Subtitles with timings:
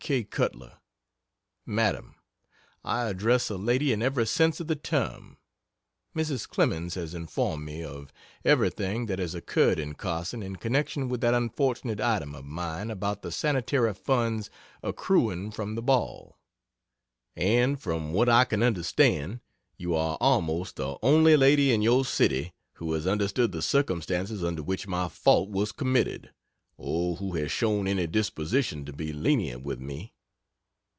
[0.03, 0.23] K.
[0.23, 0.79] CUTLER:
[1.63, 2.15] MADAM,
[2.83, 5.37] I address a lady in every sense of the term.
[6.15, 6.49] Mrs.
[6.49, 8.11] Clemens has informed me of
[8.43, 13.21] everything that has occurred in Carson in connection with that unfortunate item of mine about
[13.21, 14.49] the Sanitary Funds
[14.81, 16.39] accruing from the ball,
[17.35, 19.39] and from what I can understand,
[19.77, 24.63] you are almost the only lady in your city who has understood the circumstances under
[24.63, 26.31] which my fault was committed,
[26.83, 30.11] or who has shown any disposition to be lenient with me.